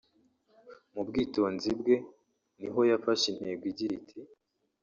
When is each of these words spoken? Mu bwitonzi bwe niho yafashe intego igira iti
Mu 0.93 1.01
bwitonzi 1.07 1.69
bwe 1.79 1.95
niho 2.59 2.79
yafashe 2.89 3.25
intego 3.33 3.63
igira 3.71 3.93
iti 3.99 4.19